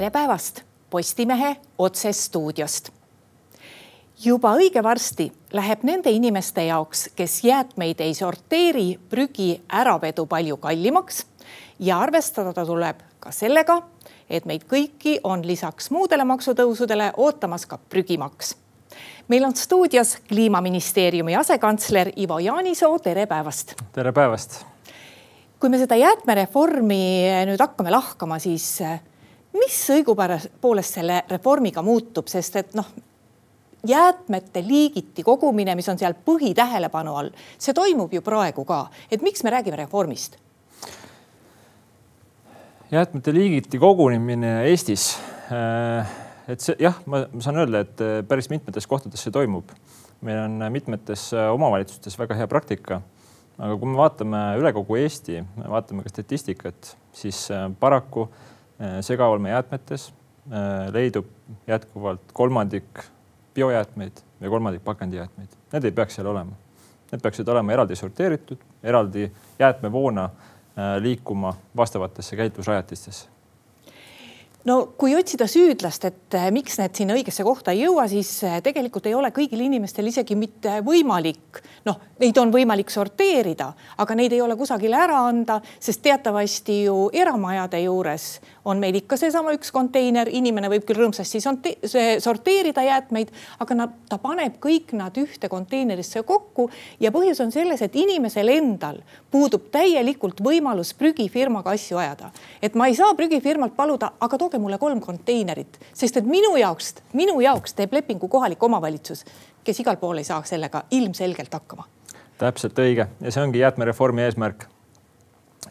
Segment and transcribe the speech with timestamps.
[0.00, 2.88] tere päevast Postimehe otsestuudiost.
[4.24, 11.26] juba õige varsti läheb nende inimeste jaoks, kes jäätmeid ei sorteeri, prügi äravedu palju kallimaks
[11.78, 13.82] ja arvestada tuleb ka sellega,
[14.30, 18.56] et meid kõiki on lisaks muudele maksutõusudele ootamas ka prügimaks.
[19.28, 23.74] meil on stuudios kliimaministeeriumi asekantsler Ivo Jaanisoo, tere päevast.
[23.92, 24.64] tere päevast.
[25.60, 27.04] kui me seda jäätmereformi
[27.52, 28.80] nüüd hakkame lahkama, siis
[29.58, 32.86] mis õigupoolest selle reformiga muutub, sest et noh,
[33.86, 39.44] jäätmete liigiti kogumine, mis on seal põhitähelepanu all, see toimub ju praegu ka, et miks
[39.44, 40.38] me räägime reformist?
[42.90, 45.12] jäätmete liigiti kogunemine Eestis.
[45.54, 46.08] Äh,
[46.50, 49.70] et see jah, ma saan öelda, et äh, päris mitmetes kohtades see toimub.
[50.20, 53.00] meil on mitmetes äh, omavalitsustes väga hea praktika.
[53.58, 57.46] aga kui me vaatame üle kogu Eesti, vaatame ka statistikat, siis
[57.80, 58.59] paraku Äh,
[59.00, 60.12] segaolmejäätmetes
[60.52, 61.26] äh, leidub
[61.66, 63.04] jätkuvalt kolmandik
[63.54, 65.48] biojäätmeid ja kolmandik pakendijäätmeid.
[65.72, 66.52] Need ei peaks seal olema.
[67.12, 73.39] Need peaksid olema eraldi sorteeritud, eraldi jäätmevoona äh, liikuma vastavatesse käitlusrajatistesse
[74.68, 78.32] no kui otsida süüdlast, et miks need sinna õigesse kohta ei jõua, siis
[78.64, 84.34] tegelikult ei ole kõigil inimestel isegi mitte võimalik, noh, neid on võimalik sorteerida, aga neid
[84.36, 89.72] ei ole kusagile ära anda, sest teatavasti ju eramajade juures on meil ikka seesama üks
[89.72, 91.40] konteiner, inimene võib küll rõõmsasti
[92.20, 93.30] sorteerida jäätmeid,
[93.62, 96.68] aga nad, ta paneb kõik nad ühte konteinerisse kokku
[97.00, 99.00] ja põhjus on selles, et inimesel endal
[99.32, 102.30] puudub täielikult võimalus prügifirmaga asju ajada.
[102.62, 106.96] et ma ei saa prügifirmalt paluda, aga tooge mulle kolm konteinerit, sest et minu jaoks,
[107.14, 109.24] minu jaoks teeb lepingu kohalik omavalitsus,
[109.64, 111.88] kes igal pool ei saa sellega ilmselgelt hakkama
[112.40, 114.64] täpselt õige ja see ongi jäätmereformi eesmärk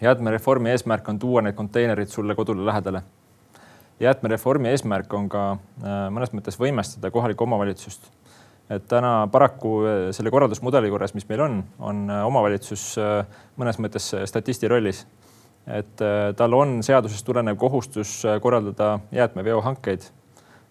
[0.01, 3.01] jäätmereformi eesmärk on tuua need konteinerid sulle kodule lähedale.
[3.99, 8.11] jäätmereformi eesmärk on ka äh, mõnes mõttes võimestada kohalikku omavalitsust.
[8.69, 12.95] et täna paraku äh, selle korraldusmudeli juures, mis meil on, on äh, omavalitsus
[13.57, 15.07] mõnes mõttes statisti rollis.
[15.67, 16.01] Et
[16.37, 20.07] tal on seadusest tulenev kohustus korraldada jäätmeveohankeid.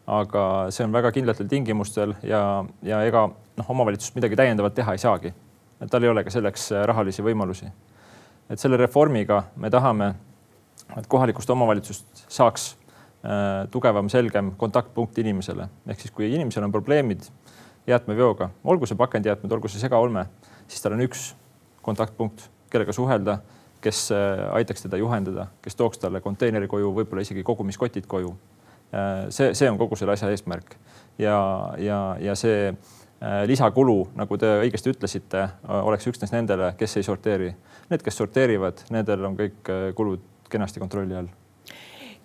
[0.06, 4.98] aga see on väga kindlatel tingimustel ja, ja ega noh, omavalitsus midagi täiendavat teha ei
[4.98, 5.34] saagi.
[5.80, 7.70] et tal ei ole ka selleks rahalisi võimalusi
[8.48, 10.12] et selle reformiga me tahame,
[10.96, 15.68] et kohalikust omavalitsust saaks äh, tugevam, selgem kontaktpunkt inimesele.
[15.86, 17.28] ehk siis, kui inimesel on probleemid
[17.88, 20.26] jäätmeveoga, olgu see pakendijäätmed, olgu see segaolme,
[20.68, 21.32] siis tal on üks
[21.84, 23.38] kontaktpunkt, kellega suhelda,
[23.80, 28.34] kes äh, aitaks teda juhendada, kes tooks talle konteineri koju, võib-olla isegi kogumiskotid koju.
[28.92, 30.78] Äh, see, see on kogu selle asja eesmärk
[31.18, 31.38] ja,
[31.78, 32.72] ja, ja see
[33.18, 37.48] Äh, lisakulu, nagu te õigesti ütlesite, oleks üksnes nendele, kes ei sorteeri.
[37.90, 40.22] Need, kes sorteerivad, nendel on kõik kulud
[40.52, 41.32] kenasti kontrolli all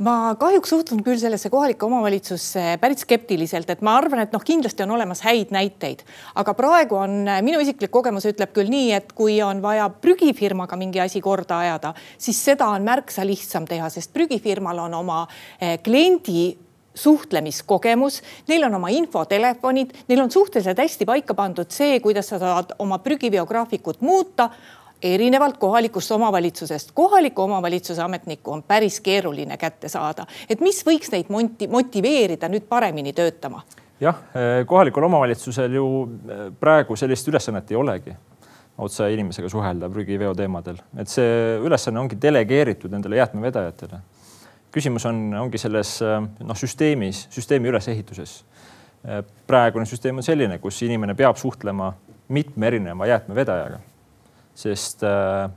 [0.01, 4.85] ma kahjuks suhtun küll sellesse kohalikku omavalitsusse päris skeptiliselt, et ma arvan, et noh, kindlasti
[4.85, 6.01] on olemas häid näiteid,
[6.39, 11.03] aga praegu on minu isiklik kogemus ütleb küll nii, et kui on vaja prügifirmaga mingi
[11.03, 15.23] asi korda ajada, siis seda on märksa lihtsam teha, sest prügifirmal on oma
[15.85, 16.53] kliendi
[16.95, 22.75] suhtlemiskogemus, neil on oma infotelefonid, neil on suhteliselt hästi paika pandud see, kuidas sa saad
[22.79, 24.49] oma prügiveograafikut muuta
[25.03, 26.91] erinevalt kohalikust omavalitsusest.
[26.93, 31.31] kohaliku omavalitsuse ametnikku on päris keeruline kätte saada, et mis võiks neid
[31.69, 33.63] motiveerida nüüd paremini töötama?
[34.01, 38.15] jah, eh, kohalikul omavalitsusel ju eh, praegu sellist ülesannet ei olegi
[38.77, 44.01] otse inimesega suhelda prügiveo teemadel, et see ülesanne ongi delegeeritud nendele jäätmevedajatele
[44.73, 48.43] küsimus on, ongi selles noh, süsteemis, süsteemi ülesehituses.
[49.47, 51.91] praegune süsteem on selline, kus inimene peab suhtlema
[52.31, 53.79] mitme erineva jäätmevedajaga,
[54.55, 55.49] sest äh,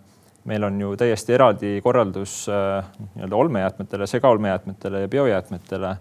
[0.44, 5.96] meil on ju täiesti eraldi korraldus äh, nii-öelda olmejäätmetele, segaolmejäätmetele ja biojäätmetele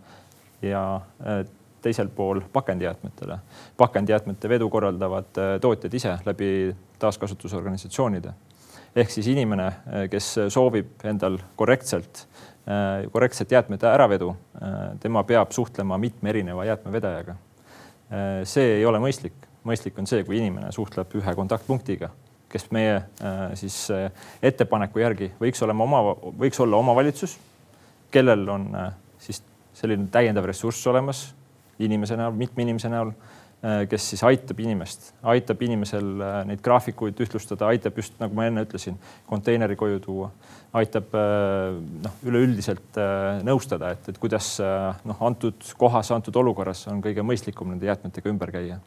[0.62, 1.46] ja äh,
[1.82, 3.38] teisel pool pakendijäätmetele.
[3.78, 8.34] pakendijäätmete vedu korraldavad tootjad ise läbi taaskasutusorganisatsioonide.
[8.96, 9.74] ehk siis inimene,
[10.10, 12.28] kes soovib endal korrektselt
[13.12, 14.36] korrektset jäätmete äravedu,
[15.00, 17.36] tema peab suhtlema mitme erineva jäätmevedajaga.
[18.44, 22.10] See ei ole mõistlik, mõistlik on see, kui inimene suhtleb ühe kontaktpunktiga,
[22.56, 23.02] kes meie
[23.60, 23.76] siis
[24.42, 26.02] ettepaneku järgi võiks olema oma,
[26.40, 27.36] võiks olla omavalitsus,
[28.14, 28.70] kellel on
[29.20, 29.42] siis
[29.76, 31.26] selline täiendav ressurss olemas
[31.84, 33.12] inimese näol, mitme inimese näol
[33.66, 38.46] Äh, kes siis aitab inimest, aitab inimesel äh, neid graafikuid ühtlustada, aitab just nagu ma
[38.46, 40.28] enne ütlesin, konteineri koju tuua,
[40.78, 41.72] aitab äh,
[42.04, 43.00] noh, üleüldiselt
[43.48, 48.54] nõustada, et, et kuidas noh, antud kohas, antud olukorras on kõige mõistlikum nende jäätmetega ümber
[48.54, 48.78] käia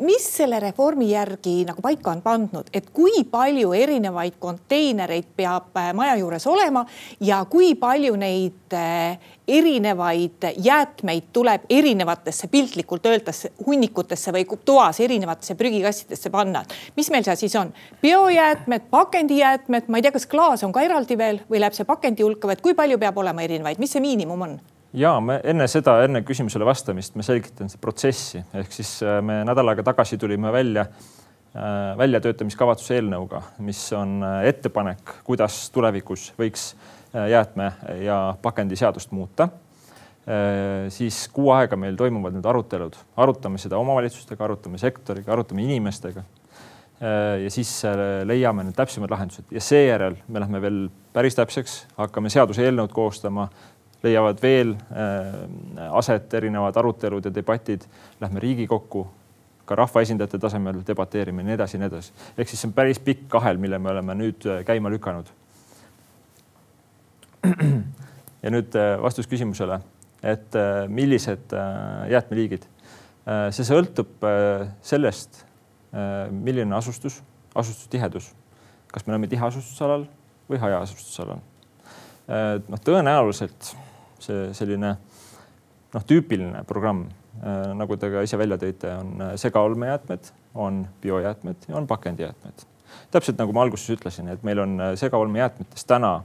[0.00, 5.90] mis selle reformi järgi nagu paika on pandud, et kui palju erinevaid konteinereid peab eh,
[5.96, 6.84] maja juures olema
[7.24, 9.18] ja kui palju neid eh,
[9.48, 16.64] erinevaid jäätmeid tuleb erinevatesse piltlikult öeldes hunnikutesse või toas erinevatesse prügikastidesse panna.
[16.96, 17.72] mis meil seal siis on?
[18.02, 22.26] biojäätmed, pakendijäätmed, ma ei tea, kas klaas on ka eraldi veel või läheb see pakendi
[22.26, 24.58] hulka või et kui palju peab olema erinevaid, mis see miinimum on?
[24.96, 29.42] Ja me enne seda, enne küsimusele vastamist ma selgitan seda protsessi, ehk siis äh, me
[29.46, 36.72] nädal aega tagasi tulime välja äh, väljatöötamiskavatsuse eelnõuga, mis on äh, ettepanek, kuidas tulevikus võiks
[37.08, 37.70] jäätme
[38.04, 39.46] ja pakendiseadust muuta.
[40.92, 46.22] siis kuu aega meil toimuvad nüüd arutelud, arutame seda omavalitsustega, arutame sektoriga, arutame inimestega.
[47.44, 47.70] ja siis
[48.28, 50.82] leiame need täpsemad lahendused ja seejärel me lähme veel
[51.16, 53.48] päris täpseks, hakkame seaduseelnõud koostama
[54.02, 57.82] leiavad veel äh, aset erinevad arutelud ja debatid.
[58.20, 59.06] Lähme Riigikokku,
[59.66, 62.12] ka rahvaesindajate tasemel debateerime ja nii edasi ja nii edasi.
[62.38, 65.30] ehk siis see on päris pikk kahel, mille me oleme nüüd äh, käima lükanud.
[68.44, 69.80] ja nüüd äh, vastus küsimusele,
[70.22, 70.54] et
[70.90, 71.52] millised
[72.10, 72.64] jäätmeliigid.
[73.54, 74.24] see sõltub
[74.82, 75.44] sellest,
[76.32, 77.20] milline asustus,
[77.54, 78.32] asustustihedus,
[78.90, 80.08] kas me oleme tiheasustusalal
[80.50, 81.38] või hajaasustusalal.
[82.66, 83.70] noh, tõenäoliselt
[84.22, 84.96] see selline
[85.94, 87.06] noh, tüüpiline programm,
[87.42, 92.66] äh, nagu te ka ise välja tõite, on äh, segaolmejäätmed, on biojäätmed ja on pakendijäätmed.
[93.10, 96.22] täpselt nagu ma alguses ütlesin, et meil on äh, segaolmejäätmetes täna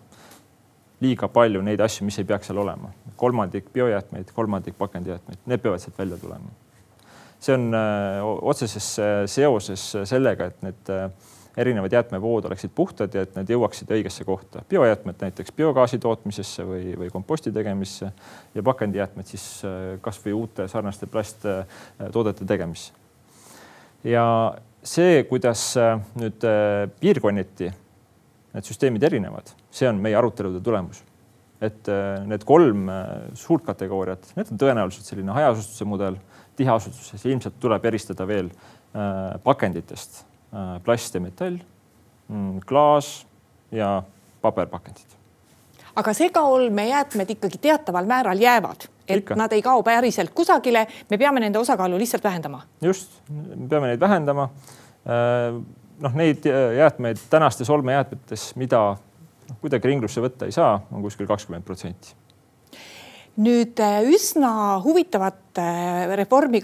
[1.04, 2.92] liiga palju neid asju, mis ei peaks seal olema.
[3.16, 6.51] kolmandik biojäätmeid, kolmandik pakendijäätmeid, need peavad sealt välja tulema.
[7.44, 7.75] see on
[8.42, 8.86] otseses
[9.28, 10.92] seoses sellega, et need
[11.57, 14.63] erinevad jäätmevood oleksid puhtad ja et need jõuaksid õigesse kohta.
[14.69, 18.11] biojäätmed näiteks biogaasi tootmisesse või, või komposti tegemisse
[18.55, 22.94] ja pakendijäätmed siis äh, kasvõi uute sarnaste plasttoodete tegemisse.
[24.03, 24.25] ja
[24.83, 27.71] see, kuidas äh, nüüd äh, piirkonniti
[28.53, 31.03] need süsteemid erinevad, see on meie arutelude tulemus.
[31.63, 31.88] et
[32.27, 32.89] need kolm
[33.39, 36.17] suurt kategooriat, need on tõenäoliselt selline hajaasustuse mudel,
[36.59, 38.49] tiheasustuses ilmselt tuleb eristada veel
[39.44, 40.32] pakenditest Äh,
[40.83, 41.57] plast ja metall,
[42.27, 43.25] mm, klaas
[43.71, 44.03] ja
[44.41, 45.19] paberpakendid.
[45.95, 49.35] aga segaolmejäätmed ikkagi teataval määral jäävad, et Ikka.
[49.35, 52.61] nad ei kao päriselt kusagile, me peame nende osakaalu lihtsalt vähendama.
[52.81, 54.50] just, me peame neid vähendama.
[55.05, 55.61] Äh,
[56.00, 56.45] noh, neid
[56.77, 58.97] jäätmeid tänastes olmejäätmetes, mida
[59.49, 62.15] noh, kuidagi ringlusse võtta ei saa, on kuskil kakskümmend protsenti
[63.33, 65.57] nüüd äh, üsna huvitavat
[66.17, 66.61] reformi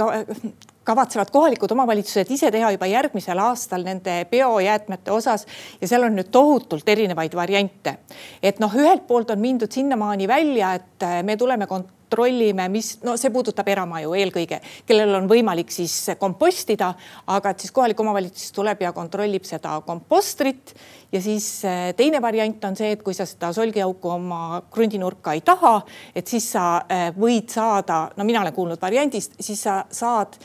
[0.90, 5.46] kavatsevad kohalikud omavalitsused ise teha juba järgmisel aastal nende biojäätmete osas
[5.82, 7.98] ja seal on nüüd tohutult erinevaid variante.
[8.44, 13.16] et noh, ühelt poolt on mindud sinnamaani välja, et äh, me tuleme kontrollime, mis, no
[13.22, 16.94] see puudutab eramaju eelkõige, kellel on võimalik siis kompostida,
[17.28, 20.74] aga et siis kohalik omavalitsus tuleb ja kontrollib seda kompostrit
[21.12, 25.46] ja siis äh, teine variant on see, et kui sa seda solgiauku oma krundinurka ei
[25.46, 25.76] taha,
[26.16, 30.42] et siis sa äh, võid saada, no mina olen kuulnud variandist, siis sa saad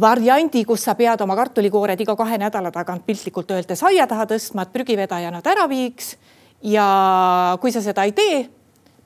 [0.00, 4.66] variandi, kus sa pead oma kartulikoored iga kahe nädala tagant piltlikult öeldes aia taha tõstma,
[4.66, 6.16] et prügivedaja nad ära viiks.
[6.62, 6.86] ja
[7.60, 8.46] kui sa seda ei tee,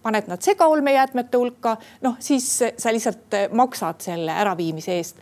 [0.03, 2.47] paned nad segaolmejäätmete hulka, noh siis
[2.77, 5.21] sa lihtsalt maksad selle äraviimise eest.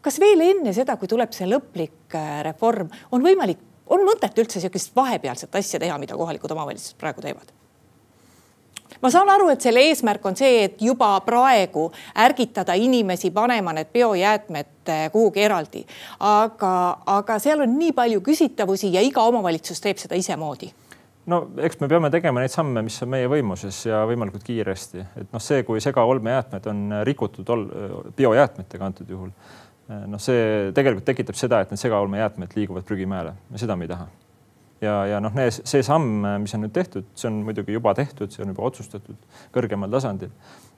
[0.00, 4.60] kas veel enne seda, kui tuleb see lõplik äh, reform, on võimalik, on mõtet üldse
[4.60, 7.57] sihukest vahepealset asja teha, mida kohalikud omavalitsused praegu teevad?
[9.02, 13.92] Ma saan aru, et selle eesmärk on see, et juba praegu ärgitada inimesi panema need
[13.94, 15.84] biojäätmed eh, kuhugi eraldi,
[16.24, 16.74] aga,
[17.18, 20.70] aga seal on nii palju küsitavusi ja iga omavalitsus teeb seda isemoodi.
[21.28, 25.32] No eks me peame tegema neid samme, mis on meie võimuses ja võimalikult kiiresti, et
[25.34, 27.52] noh, see, kui segaolmejäätmed on rikutud
[28.16, 29.34] biojäätmetega antud juhul,
[29.90, 33.92] eh, noh, see tegelikult tekitab seda, et need segaolmejäätmed liiguvad prügimäele ja seda me ei
[33.92, 34.08] taha
[34.80, 38.44] ja, ja noh, see samm, mis on nüüd tehtud, see on muidugi juba tehtud, see
[38.44, 40.32] on juba otsustatud kõrgemal tasandil,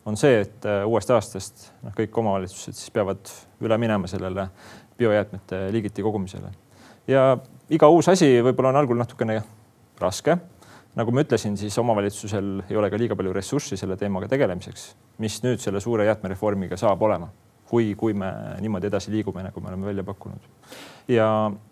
[0.08, 4.48] on see, et äh, uuest aastast noh, kõik omavalitsused siis peavad üle minema sellele
[5.00, 6.52] biojäätmete liigiti kogumisele.
[7.08, 7.36] ja
[7.70, 9.40] iga uus asi võib-olla on algul natukene
[10.00, 10.38] raske.
[10.96, 15.42] nagu ma ütlesin, siis omavalitsusel ei ole ka liiga palju ressurssi selle teemaga tegelemiseks, mis
[15.44, 17.30] nüüd selle suure jäätmereformiga saab olema
[17.70, 18.30] kui, kui me
[18.62, 20.50] niimoodi edasi liigume, nagu me oleme välja pakkunud.
[21.10, 21.28] ja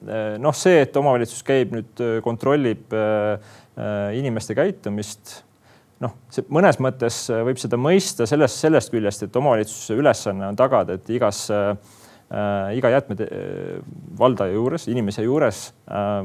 [0.06, 3.52] eh, noh, see, et omavalitsus käib nüüd, eh, kontrollib eh,
[4.18, 5.38] inimeste käitumist
[6.02, 10.98] noh, see mõnes mõttes võib seda mõista sellest, sellest küljest, et omavalitsuse ülesanne on tagada,
[10.98, 11.72] et igas äh,
[12.76, 13.26] iga jäätmete
[14.18, 16.20] valdaja juures, inimese juures äh,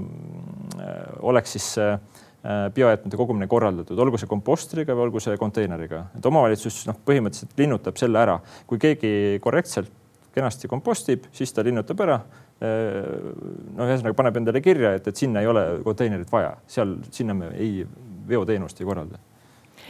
[1.24, 2.33] oleks siis äh, Äh,
[2.76, 8.00] biojäätmete kogumine korraldatud, olgu see kompostriga või olgu see konteineriga, et omavalitsus noh, põhimõtteliselt linnutab
[8.02, 9.92] selle ära, kui keegi korrektselt
[10.34, 12.18] kenasti kompostib, siis ta linnutab ära.
[12.64, 17.50] no ühesõnaga paneb endale kirja, et, et sinna ei ole konteinerit vaja, seal, sinna me
[17.60, 17.86] ei,
[18.28, 19.20] veoteenust ei korralda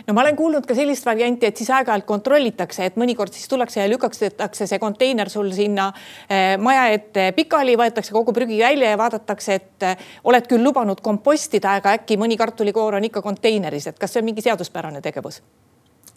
[0.08, 3.82] no ma olen kuulnud ka sellist varianti, et siis aeg-ajalt kontrollitakse, et mõnikord siis tullakse
[3.82, 5.90] ja lükatakse see konteiner sul sinna
[6.28, 11.02] eh, maja ette pikali, võetakse kogu prügi välja ja vaadatakse, et eh, oled küll lubanud
[11.04, 15.42] kompostida, aga äkki mõni kartulikoor on ikka konteineris, et kas see on mingi seaduspärane tegevus?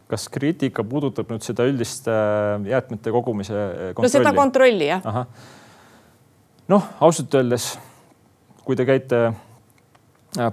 [0.06, 3.56] kas kriitika puudutab nüüd seda üldist eh, jäätmete kogumise
[3.96, 4.04] kontrolli?
[4.04, 5.24] no seda kontrolli jah.
[6.70, 7.72] noh, ausalt öeldes,
[8.62, 9.26] kui te käite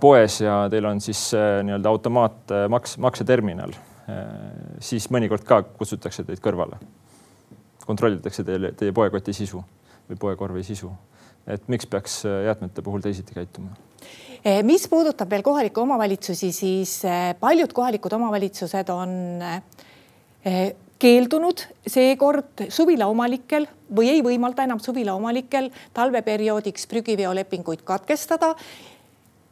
[0.02, 3.76] poes ja teil on siis äh, nii-öelda automaatmaks, äh, makseterminal,
[4.84, 6.76] siis mõnikord ka kutsutakse teid kõrvale.
[7.86, 9.62] kontrollitakse teile, teie poekoti sisu
[10.10, 10.92] või poekorvi sisu.
[11.48, 13.70] et miks peaks jäätmete puhul teisiti käituma?
[14.64, 17.02] mis puudutab veel kohalikke omavalitsusi, siis
[17.40, 19.40] paljud kohalikud omavalitsused on
[21.00, 28.54] keeldunud seekord suvila omanikel või ei võimalda enam suvila omanikel talveperioodiks prügiveolepinguid katkestada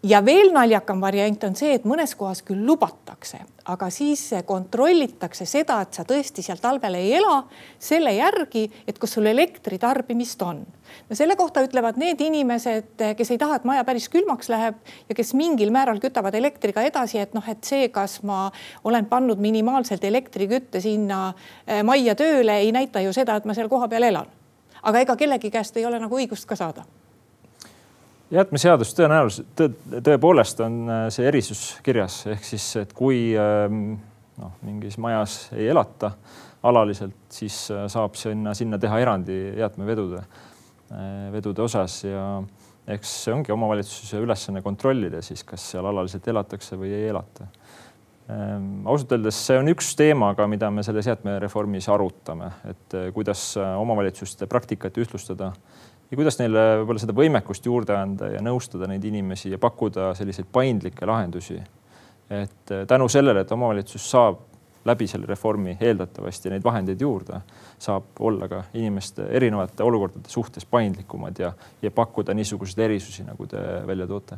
[0.03, 5.77] ja veel naljakam variant on see, et mõnes kohas küll lubatakse, aga siis kontrollitakse seda,
[5.83, 7.43] et sa tõesti seal talvel ei ela
[7.79, 10.63] selle järgi, et kas sul elektritarbimist on.
[11.09, 14.79] no selle kohta ütlevad need inimesed, kes ei taha, et maja päris külmaks läheb
[15.09, 18.49] ja kes mingil määral kütavad elektriga edasi, et noh, et see, kas ma
[18.83, 21.33] olen pannud minimaalselt elektrikütte sinna
[21.67, 24.33] eh, majja tööle, ei näita ju seda, et ma seal kohapeal elan.
[24.81, 26.85] aga ega kellegi käest ei ole nagu õigust ka saada
[28.31, 29.67] jäätmeseadus tõenäoliselt tõ,,
[29.99, 33.97] tõepoolest on äh, see erisus kirjas, ehk siis, et kui ähm,
[34.39, 36.13] noh, mingis majas ei elata
[36.67, 42.25] alaliselt, siis äh, saab sinna, sinna teha erandi jäätmevedude, äh, vedude osas ja
[42.91, 47.49] eks see ongi omavalitsuse ülesanne kontrollida siis, kas seal alaliselt elatakse või ei elata.
[48.31, 53.43] Ähm, ausalt öeldes see on üks teema ka, mida me selles jäätmereformis arutame, et kuidas
[53.59, 55.51] omavalitsuste praktikat ühtlustada
[56.11, 60.49] ja kuidas neile võib-olla seda võimekust juurde anda ja nõustada neid inimesi ja pakkuda selliseid
[60.51, 61.61] paindlikke lahendusi.
[62.29, 64.39] et äh, tänu sellele, et omavalitsus saab
[64.85, 67.41] läbi selle reformi eeldatavasti neid vahendeid juurde,
[67.79, 71.51] saab olla ka inimeste erinevate olukordade suhtes paindlikumad ja,
[71.81, 74.37] ja pakkuda niisuguseid erisusi, nagu te välja toote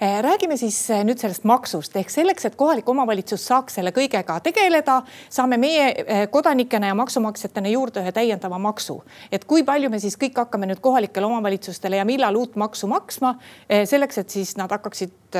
[0.00, 1.96] räägime siis eh, nüüd sellest maksust.
[1.96, 5.00] Ehk selleks, et kohalik omavalitsus saaks selle kõigega tegeleda,
[5.30, 9.02] saame meie eh, kodanikena ja maksumaksjatena juurde ühe täiendava maksu.
[9.32, 13.34] et kui palju me siis kõik hakkame nüüd kohalikele omavalitsustele ja millal uut maksu maksma
[13.68, 15.36] selleks, et siis nad hakkaksid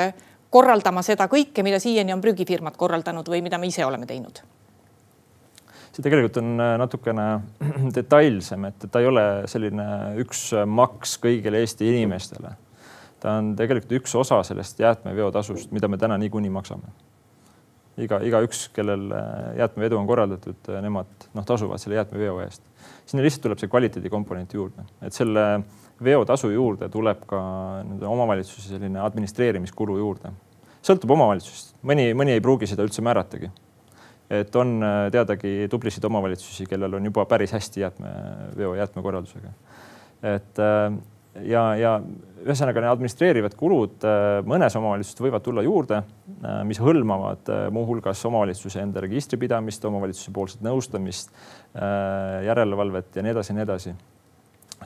[0.50, 4.43] korraldama seda kõike, mida siiani on prügifirmad korraldanud või mida me ise oleme teinud.
[5.93, 7.27] See tegelikult on natukene
[7.99, 9.91] detailsem, et ta ei ole selline
[10.23, 12.57] üks maks kõigile Eesti inimestele
[13.21, 16.91] ta on tegelikult üks osa sellest jäätmeveotasust, mida me täna niikuinii maksame.
[17.99, 22.63] iga, igaüks, kellel äh, jäätmevedu on korraldatud, äh, nemad noh, tasuvad selle jäätmeveo eest.
[23.07, 25.47] sinna lihtsalt tuleb see kvaliteedikomponent juurde, et selle
[26.05, 27.41] veotasu juurde tuleb ka
[28.07, 30.31] omavalitsuse selline administreerimiskulu juurde.
[30.83, 33.51] sõltub omavalitsusest, mõni, mõni ei pruugi seda üldse määratagi.
[34.31, 39.55] et on äh, teadagi tublisid omavalitsusi, kellel on juba päris hästi jäätmeveo, jäätmekorraldusega.
[40.23, 40.67] et
[41.47, 41.92] ja, ja
[42.45, 48.23] ühesõnaga need administreerivad kulud äh, mõnes omavalitsuses võivad tulla juurde, äh, mis hõlmavad äh, muuhulgas
[48.28, 51.35] omavalitsuse enda registripidamist, omavalitsuse poolset nõustamist,
[52.45, 53.90] järelevalvet ja nii edasi ja nii edasi.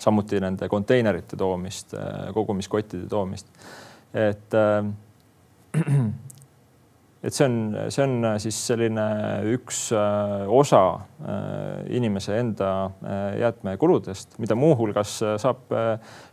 [0.03, 1.95] samuti nende konteinerite toomist,
[2.35, 3.47] kogumiskottide toomist.
[4.13, 4.55] et
[7.23, 7.57] et see on,
[7.93, 9.05] see on äh, siis selline
[9.55, 12.73] üks äh, osa äh, inimese enda
[13.39, 15.73] jäätmekuludest, mida muuhulgas saab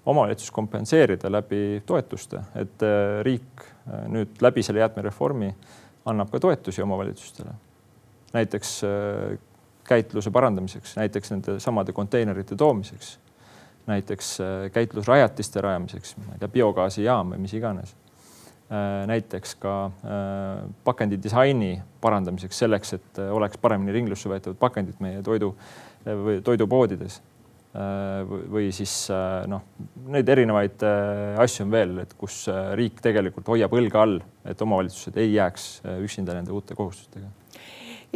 [0.10, 2.84] omavalitsus kompenseerida läbi toetuste, et
[3.25, 3.65] riik
[4.10, 5.50] nüüd läbi selle jäätmereformi
[6.10, 7.53] annab ka toetusi omavalitsustele.
[8.34, 8.74] näiteks
[9.89, 13.17] käitluse parandamiseks, näiteks nende samade konteinerite toomiseks,
[13.88, 14.38] näiteks
[14.74, 18.09] käitlusrajatiste rajamiseks, ma ei tea, biogaasijaam või mis iganes Äh,
[19.09, 25.23] näiteks ka äh, pakendi disaini parandamiseks, selleks, et äh, oleks paremini ringlusse võetavad pakendid meie
[25.25, 25.55] toidu
[26.05, 27.21] või toidupoodides.
[28.49, 28.93] või siis
[29.45, 29.61] noh,
[30.09, 30.81] neid erinevaid
[31.38, 32.47] asju on veel, et kus
[32.79, 35.67] riik tegelikult hoiab õlga all, et omavalitsused ei jääks
[36.01, 37.27] üksinda nende uute kohustustega.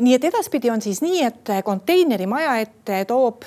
[0.01, 3.45] nii et edaspidi on siis nii, et konteinerimaja ette toob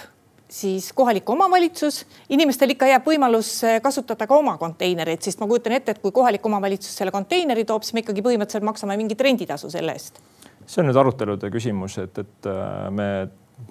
[0.48, 5.74] siis kohalik omavalitsus, inimestel ikka jääb võimalus eh, kasutada ka oma konteinereid, sest ma kujutan
[5.76, 9.70] ette, et kui kohalik omavalitsus selle konteineri toob, siis me ikkagi põhimõtteliselt maksame mingit renditasu
[9.72, 10.20] selle eest.
[10.66, 13.08] see on nüüd arutelude küsimus, et, et äh, me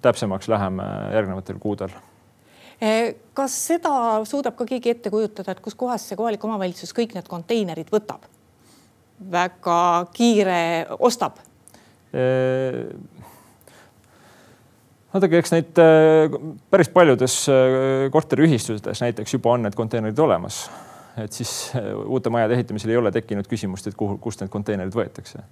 [0.01, 1.95] täpsemaks läheme järgnevatel kuudel.
[2.81, 3.95] Eh, kas seda
[4.27, 8.31] suudab ka keegi ette kujutada, et kuskohast see kohalik omavalitsus kõik need konteinerid võtab?
[9.31, 10.57] väga kiire
[10.99, 11.37] ostab
[12.11, 12.23] e
[15.15, 16.39] vaadake, eks neid äh,
[16.71, 20.65] päris paljudes äh, korteriühistustes näiteks juba on need konteinerid olemas.
[21.17, 24.95] et siis äh, uute majade ehitamisel ei ole tekkinud küsimust, et kuhu, kust need konteinerid
[24.95, 25.45] võetakse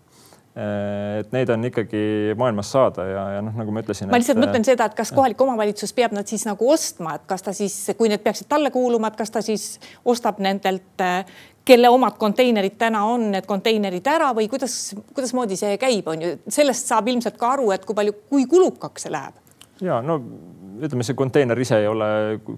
[0.53, 2.00] et neid on ikkagi
[2.38, 4.05] maailmas saada ja, ja noh, nagu ma ütlesin.
[4.12, 7.24] ma lihtsalt et, mõtlen seda, et kas kohalik omavalitsus peab nad siis nagu ostma, et
[7.25, 9.79] kas ta siis, kui need peaksid talle kuuluma, et kas ta siis
[10.13, 11.01] ostab nendelt
[11.65, 16.34] kelle omad konteinerid täna on, need konteinerid ära või kuidas, kuidasmoodi see käib, on ju,
[16.51, 19.42] sellest saab ilmselt ka aru, et kui palju, kui kulukaks see läheb.
[19.83, 20.19] Ja no
[20.81, 22.07] ütleme, see konteiner ise ei ole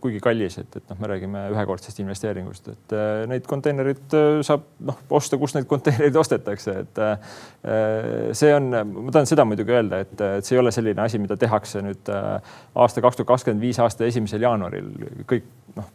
[0.02, 4.66] kuigi kallis, et, et noh, me räägime ühekordsest investeeringust, et äh, neid konteinerid äh, saab
[4.88, 7.38] noh osta, kus neid konteinereid ostetakse, et äh,
[8.38, 11.38] see on, ma tahan seda muidugi öelda, et, et see ei ole selline asi, mida
[11.40, 14.92] tehakse nüüd aasta kaks tuhat kakskümmend viis aasta esimesel jaanuaril.
[15.30, 15.90] Kõik noh,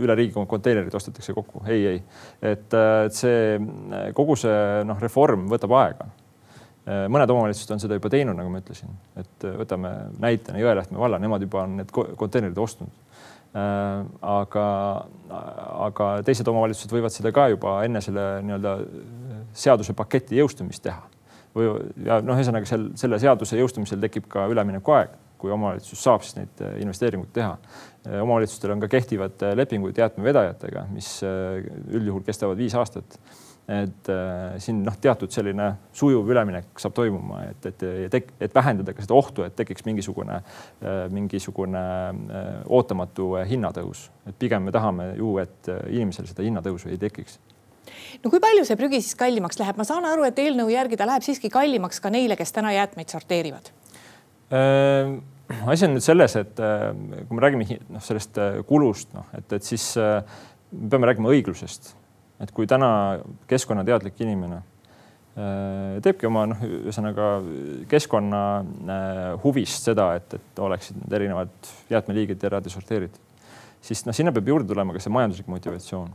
[0.00, 2.04] üle riigi konteinerid ostetakse kokku, ei, ei,
[2.44, 2.76] et
[3.16, 3.56] see
[4.16, 6.08] kogu see noh, reform võtab aega
[6.86, 9.90] mõned omavalitsused on seda juba teinud, nagu ma ütlesin, et äh, võtame
[10.22, 12.92] näitena Jõelähtme valla, nemad juba on need konteinerid ostnud.
[13.56, 14.66] Äh, aga,
[15.88, 18.76] aga teised omavalitsused võivad seda ka juba enne selle nii-öelda
[19.56, 21.02] seadusepaketi jõustumist teha.
[21.56, 21.70] või
[22.04, 26.62] ja noh, ühesõnaga seal selle seaduse jõustumisel tekib ka üleminekuaeg, kui omavalitsus saab siis neid
[26.84, 27.56] investeeringuid teha.
[28.20, 33.18] omavalitsustel on ka kehtivad lepingud jäätmevedajatega, mis üldjuhul kestavad viis aastat
[33.66, 38.94] et äh, siin noh, teatud selline sujuv üleminek saab toimuma, et, et, et, et vähendada
[38.94, 44.06] ka seda ohtu, et tekiks mingisugune äh,, mingisugune äh, ootamatu hinnatõus.
[44.28, 47.40] et pigem me tahame ju, et äh, inimesel seda hinnatõusu ei tekiks
[48.22, 51.10] no kui palju see prügi siis kallimaks läheb, ma saan aru, et eelnõu järgi ta
[51.10, 53.74] läheb siiski kallimaks ka neile, kes täna jäätmeid sorteerivad
[54.54, 55.18] äh,.
[55.66, 56.92] asi on nüüd selles, et äh,
[57.26, 61.96] kui me räägime noh, sellest äh, kulust, noh, et, et siis me peame rääkima õiglusest
[62.40, 62.88] et kui täna
[63.48, 67.30] keskkonnateadlik inimene äh, teebki oma noh, ühesõnaga
[67.90, 73.50] keskkonna äh, huvist seda, et, et oleksid need erinevad jäätmeliigid eraldi sorteeritud,
[73.84, 76.14] siis noh, sinna peab juurde tulema ka see majanduslik motivatsioon.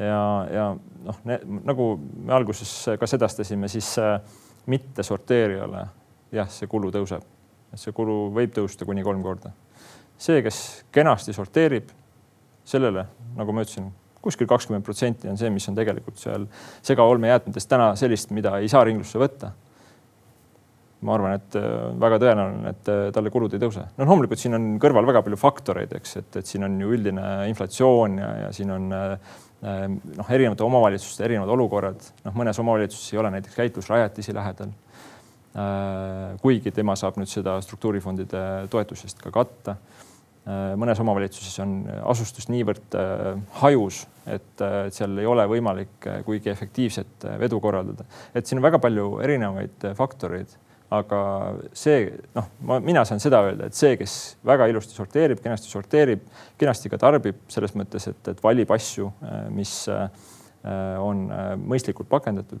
[0.00, 0.66] ja, ja
[1.06, 1.22] noh,
[1.68, 4.18] nagu me alguses ka sedastasime, siis äh,
[4.70, 5.86] mitte sorteerijale
[6.32, 7.24] jah, see kulu tõuseb,
[7.78, 9.52] see kulu võib tõusta kuni kolm korda.
[10.20, 11.88] see, kes kenasti sorteerib,
[12.64, 13.88] sellele, nagu ma ütlesin,
[14.24, 16.46] kuskil kakskümmend protsenti on see, mis on tegelikult seal
[16.86, 19.54] segaolmejäätmetest täna sellist, mida ei saa ringlusse võtta.
[21.00, 21.62] ma arvan, et äh,
[21.96, 23.86] väga tõenäoline, et äh, talle kulud ei tõuse.
[23.96, 27.22] no loomulikult siin on kõrval väga palju faktoreid, eks, et, et siin on ju üldine
[27.48, 29.16] inflatsioon ja, ja siin on äh,
[29.62, 34.76] noh, erinevate omavalitsuste erinevad olukorrad, noh, mõnes omavalitsuses ei ole näiteks käitlusrajatisi lähedal.
[36.40, 39.74] kuigi tema saab nüüd seda struktuurifondide toetusest ka katta
[40.48, 41.74] mõnes omavalitsuses on
[42.08, 48.04] asustus niivõrd äh, hajus, äh, et seal ei ole võimalik kuigi efektiivset vedu korraldada.
[48.34, 50.52] et siin on väga palju erinevaid faktoreid,
[50.90, 51.20] aga
[51.76, 56.24] see noh, ma, mina saan seda öelda, et see, kes väga ilusti sorteerib, kenasti sorteerib,
[56.58, 59.12] kenasti ka tarbib selles mõttes, et, et valib asju,
[59.54, 59.74] mis
[61.00, 61.22] on
[61.64, 62.60] mõistlikult pakendatud.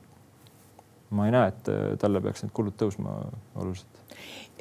[1.10, 3.16] Ma ei näe, et talle peaks need kulud tõusma
[3.58, 4.00] oluliselt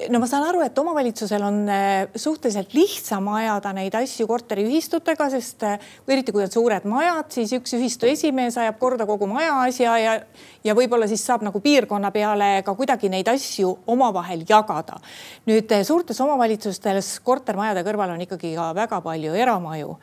[0.07, 5.65] no ma saan aru, et omavalitsusel on äh, suhteliselt lihtsam ajada neid asju korteriühistutega, sest
[5.67, 9.95] äh, eriti kui on suured majad, siis üks ühistu esimees ajab korda kogu maja asja
[9.99, 10.15] ja,
[10.63, 14.99] ja võib-olla siis saab nagu piirkonna peale ka kuidagi neid asju omavahel jagada.
[15.49, 19.97] nüüd äh, suurtes omavalitsustes kortermajade kõrval on ikkagi ka väga palju eramaju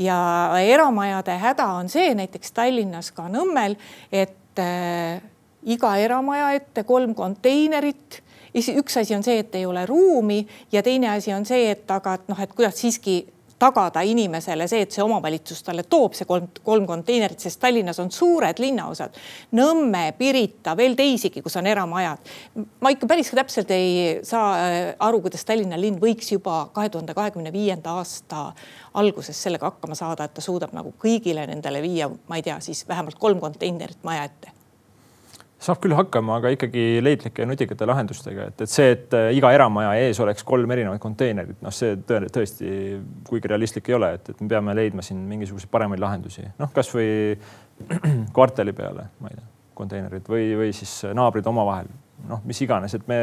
[0.00, 0.16] ja
[0.62, 3.76] eramajade häda on see näiteks Tallinnas ka Nõmmel,
[4.12, 5.20] et äh,
[5.62, 8.22] iga eramaja ette kolm konteinerit
[8.52, 12.18] üks asi on see, et ei ole ruumi ja teine asi on see, et aga
[12.18, 13.22] et noh, et kuidas siiski
[13.62, 18.10] tagada inimesele see, et see omavalitsus talle toob see kolm, kolm konteinerit, sest Tallinnas on
[18.10, 19.14] suured linnaosad.
[19.54, 22.32] Nõmme, Pirita, veel teisigi, kus on eramajad.
[22.82, 27.14] ma ikka päris täpselt ei saa äh, aru, kuidas Tallinna linn võiks juba kahe tuhande
[27.14, 28.48] kahekümne viienda aasta
[28.98, 32.82] alguses sellega hakkama saada, et ta suudab nagu kõigile nendele viia, ma ei tea, siis
[32.88, 34.61] vähemalt kolm konteinerit maja ette
[35.62, 39.52] saab küll hakkama, aga ikkagi leidlike ja nutikate lahendustega, et, et see, et äh, iga
[39.54, 42.72] eramaja ees oleks kolm erinevat konteinerit, noh, see tõe, tõesti
[43.28, 47.08] kuigi realistlik ei ole, et, et me peame leidma siin mingisuguseid paremaid lahendusi, noh, kasvõi
[48.36, 49.48] kvartali peale, ma ei tea,
[49.78, 51.88] konteinerid või, või siis naabrid omavahel,
[52.28, 53.22] noh, mis iganes, et me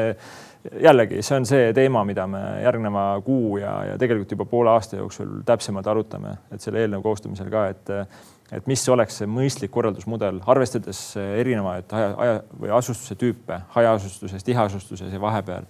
[0.84, 5.00] jällegi, see on see teema, mida me järgneva kuu ja, ja tegelikult juba poole aasta
[5.00, 7.94] jooksul täpsemalt arutame, et selle eelnõu koostamisel ka, et
[8.56, 15.14] et mis oleks see mõistlik korraldusmudel, arvestades erinevaid aja, aja või asustuse tüüpe, hajaasustuses, tiheasustuses
[15.14, 15.70] ja vahepeal.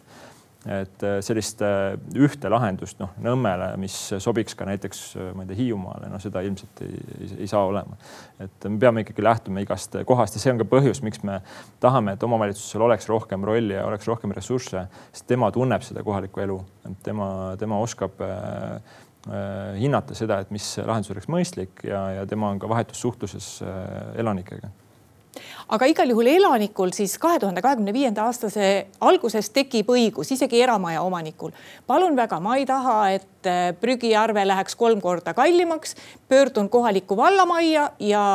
[0.68, 5.00] et äh, sellist äh, ühte lahendust noh, Nõmmele, mis sobiks ka näiteks
[5.34, 7.96] ma ei tea, Hiiumaale, no seda ilmselt ei, ei, ei saa olema.
[8.44, 11.40] et me peame ikkagi lähtuma igast kohast ja see on ka põhjus, miks me
[11.80, 16.44] tahame, et omavalitsusel oleks rohkem rolli ja oleks rohkem ressursse, sest tema tunneb seda kohalikku
[16.44, 16.60] elu,
[17.08, 19.00] tema, tema oskab äh,
[19.80, 23.50] hinnata seda, et mis lahendus oleks mõistlik ja, ja tema on ka vahetus suhtluses
[24.18, 24.72] elanikega
[25.70, 31.04] aga igal juhul elanikul siis kahe tuhande kahekümne viienda aastase alguses tekib õigus isegi eramaja
[31.06, 31.52] omanikul.
[31.88, 35.96] palun väga, ma ei taha, et äh, prügiarve läheks kolm korda kallimaks,
[36.30, 38.26] pöördun kohalikku vallamajja ja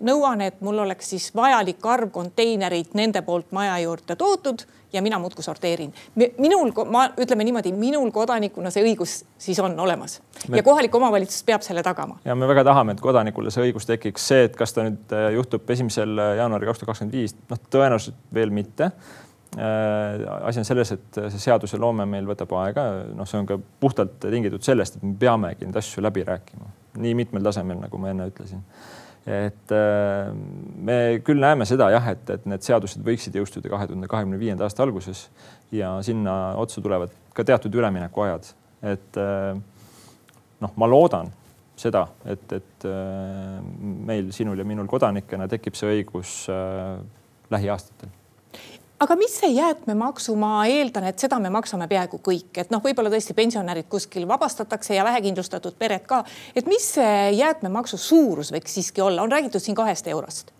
[0.00, 5.18] nõuan, et mul oleks siis vajalik arv konteinereid nende poolt maja juurde toodud ja mina
[5.18, 5.94] muudkui sorteerin.
[6.38, 10.56] minul, ma ütleme niimoodi, minul kodanikuna see õigus siis on olemas me...
[10.56, 12.18] ja kohalik omavalitsus peab selle tagama.
[12.24, 15.30] ja me väga tahame, et kodanikule see õigus tekiks, see, et kas ta nüüd äh,
[15.38, 18.92] juhtub esimesel äh, jaanuaril kaks tuhat kakskümmend viis, noh, tõenäoliselt veel mitte
[19.56, 24.64] asi on selles, et see seaduseloome meil võtab aega, noh, see on ka puhtalt tingitud
[24.64, 26.70] sellest, et me peamegi neid asju läbi rääkima.
[27.02, 28.62] Nii mitmel tasemel, nagu ma enne ütlesin.
[29.28, 30.30] Et äh,
[30.82, 34.66] me küll näeme seda jah, et, et need seadused võiksid jõustuda kahe tuhande kahekümne viienda
[34.66, 35.28] aasta alguses
[35.72, 38.48] ja sinna otsa tulevad ka teatud üleminekuajad,
[38.94, 39.52] et äh,
[40.64, 41.30] noh, ma loodan
[41.78, 43.60] seda, et, et äh,
[44.08, 46.34] meil, sinul ja minul kodanikena tekib see õigus
[47.52, 48.10] lähiaastatel
[49.02, 53.10] aga mis see jäätmemaksu, ma eeldan, et seda me maksame peaaegu kõik, et noh, võib-olla
[53.12, 56.22] tõesti pensionärid kuskil vabastatakse ja vähekindlustatud pered ka.
[56.54, 60.52] et mis see jäätmemaksu suurus võiks siiski olla, on räägitud siin kahest eurost?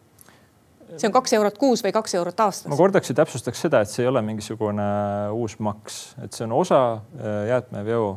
[0.92, 2.68] see on kaks eurot kuus või kaks eurot aastas?
[2.68, 4.84] ma kordaks ja täpsustaks seda, et see ei ole mingisugune
[5.32, 8.08] uus maks, et see on osa äh, jäätmeveo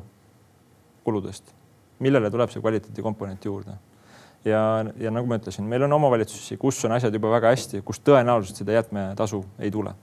[1.06, 1.54] kuludest,
[2.04, 3.78] millele tuleb see kvaliteedikomponent juurde
[4.46, 8.02] ja, ja nagu ma ütlesin, meil on omavalitsusi, kus on asjad juba väga hästi, kus
[8.06, 9.96] tõenäoliselt seda jäätmetasu ei tule.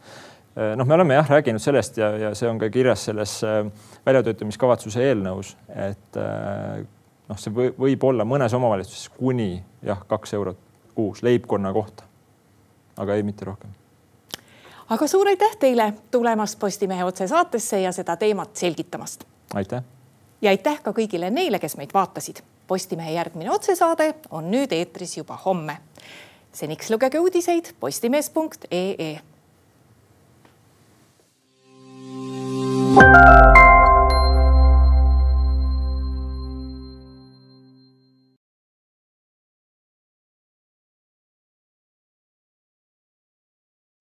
[0.56, 3.62] Eh, noh, me oleme jah rääkinud sellest ja, ja see on ka kirjas selles eh,
[4.06, 6.82] väljatöötamiskavatsuse eelnõus, et eh,
[7.30, 9.54] noh, see või, võib olla mõnes omavalitsuses kuni
[9.86, 10.60] jah, kaks eurot
[10.94, 12.04] kuus leibkonna kohta.
[13.00, 13.70] aga ei, mitte rohkem
[14.92, 19.24] aga suur aitäh teile tulemast Postimehe otsesaatesse ja seda teemat selgitamast.
[19.54, 19.82] aitäh.
[20.42, 25.36] ja aitäh ka kõigile neile, kes meid vaatasid Postimehe järgmine otsesaade on nüüd eetris juba
[25.44, 25.76] homme.
[26.52, 29.20] seniks lugege uudiseid postimees.ee.
[32.94, 33.71] thank you